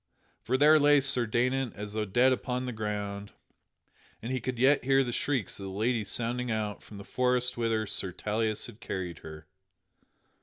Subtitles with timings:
[0.41, 3.33] For there lay Sir Daynant as though dead upon the ground,
[4.19, 7.55] and he could yet hear the shrieks of the lady sounding out from the forest
[7.55, 9.45] whither Sir Tauleas had carried her.